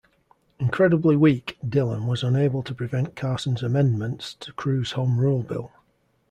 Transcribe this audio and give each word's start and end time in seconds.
"Incredibly 0.57 1.15
weak" 1.15 1.59
Dillon 1.63 2.07
was 2.07 2.23
unable 2.23 2.63
to 2.63 2.73
prevent 2.73 3.15
Carson's 3.15 3.61
amendments 3.61 4.33
to 4.39 4.51
Crewe's 4.51 4.93
Home 4.93 5.19
Rule 5.19 5.43
bill. 5.43 5.71